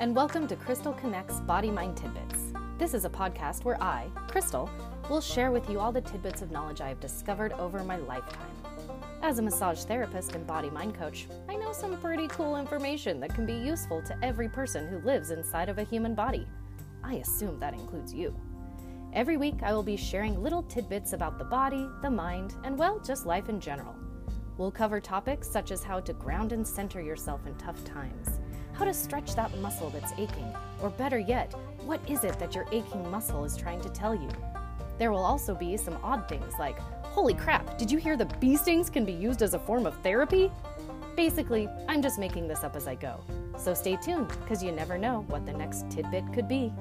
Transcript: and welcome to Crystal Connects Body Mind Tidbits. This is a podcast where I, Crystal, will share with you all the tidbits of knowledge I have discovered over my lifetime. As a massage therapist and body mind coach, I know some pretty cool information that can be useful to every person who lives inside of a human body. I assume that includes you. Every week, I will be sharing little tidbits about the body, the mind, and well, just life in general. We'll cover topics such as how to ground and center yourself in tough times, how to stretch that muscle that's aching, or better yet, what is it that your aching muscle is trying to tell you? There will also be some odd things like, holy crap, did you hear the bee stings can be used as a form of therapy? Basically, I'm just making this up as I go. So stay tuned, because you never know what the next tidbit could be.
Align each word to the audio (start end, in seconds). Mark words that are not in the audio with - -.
and 0.00 0.14
welcome 0.14 0.46
to 0.46 0.56
Crystal 0.56 0.92
Connects 0.92 1.40
Body 1.40 1.70
Mind 1.70 1.96
Tidbits. 1.96 2.52
This 2.78 2.94
is 2.94 3.04
a 3.04 3.10
podcast 3.10 3.64
where 3.64 3.82
I, 3.82 4.08
Crystal, 4.28 4.68
will 5.08 5.20
share 5.20 5.50
with 5.50 5.68
you 5.70 5.78
all 5.78 5.92
the 5.92 6.00
tidbits 6.00 6.42
of 6.42 6.50
knowledge 6.50 6.80
I 6.80 6.88
have 6.88 7.00
discovered 7.00 7.52
over 7.52 7.82
my 7.84 7.96
lifetime. 7.96 8.50
As 9.22 9.38
a 9.38 9.42
massage 9.42 9.84
therapist 9.84 10.34
and 10.34 10.46
body 10.46 10.70
mind 10.70 10.94
coach, 10.94 11.26
I 11.48 11.56
know 11.56 11.72
some 11.72 11.96
pretty 11.98 12.28
cool 12.28 12.56
information 12.56 13.20
that 13.20 13.34
can 13.34 13.46
be 13.46 13.54
useful 13.54 14.02
to 14.02 14.24
every 14.24 14.48
person 14.48 14.88
who 14.88 14.98
lives 14.98 15.30
inside 15.30 15.68
of 15.68 15.78
a 15.78 15.84
human 15.84 16.14
body. 16.14 16.46
I 17.02 17.14
assume 17.14 17.58
that 17.60 17.74
includes 17.74 18.12
you. 18.12 18.34
Every 19.12 19.36
week, 19.36 19.62
I 19.62 19.72
will 19.72 19.82
be 19.82 19.96
sharing 19.96 20.42
little 20.42 20.62
tidbits 20.62 21.12
about 21.12 21.38
the 21.38 21.44
body, 21.44 21.88
the 22.02 22.10
mind, 22.10 22.54
and 22.64 22.78
well, 22.78 22.98
just 23.00 23.26
life 23.26 23.48
in 23.48 23.60
general. 23.60 23.94
We'll 24.56 24.70
cover 24.70 25.00
topics 25.00 25.48
such 25.48 25.70
as 25.70 25.82
how 25.82 26.00
to 26.00 26.12
ground 26.12 26.52
and 26.52 26.66
center 26.66 27.00
yourself 27.00 27.46
in 27.46 27.54
tough 27.54 27.82
times, 27.84 28.40
how 28.80 28.86
to 28.86 28.94
stretch 28.94 29.34
that 29.34 29.54
muscle 29.58 29.90
that's 29.90 30.12
aching, 30.12 30.54
or 30.80 30.88
better 30.88 31.18
yet, 31.18 31.52
what 31.84 32.00
is 32.08 32.24
it 32.24 32.38
that 32.38 32.54
your 32.54 32.64
aching 32.72 33.10
muscle 33.10 33.44
is 33.44 33.54
trying 33.54 33.78
to 33.78 33.90
tell 33.90 34.14
you? 34.14 34.30
There 34.98 35.12
will 35.12 35.22
also 35.22 35.54
be 35.54 35.76
some 35.76 35.98
odd 36.02 36.26
things 36.30 36.54
like, 36.58 36.78
holy 37.02 37.34
crap, 37.34 37.76
did 37.76 37.92
you 37.92 37.98
hear 37.98 38.16
the 38.16 38.24
bee 38.40 38.56
stings 38.56 38.88
can 38.88 39.04
be 39.04 39.12
used 39.12 39.42
as 39.42 39.52
a 39.52 39.58
form 39.58 39.84
of 39.84 39.94
therapy? 39.98 40.50
Basically, 41.14 41.68
I'm 41.90 42.00
just 42.00 42.18
making 42.18 42.48
this 42.48 42.64
up 42.64 42.74
as 42.74 42.86
I 42.86 42.94
go. 42.94 43.20
So 43.58 43.74
stay 43.74 43.96
tuned, 43.96 44.28
because 44.28 44.62
you 44.62 44.72
never 44.72 44.96
know 44.96 45.26
what 45.28 45.44
the 45.44 45.52
next 45.52 45.84
tidbit 45.90 46.32
could 46.32 46.48
be. 46.48 46.72